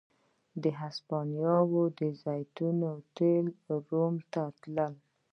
د 0.61 0.63
هسپانیا 0.79 1.55
د 1.99 2.01
زیتونو 2.23 2.91
تېل 3.17 3.45
روم 3.89 4.15
ته 4.33 4.41
راتلل 4.47 4.93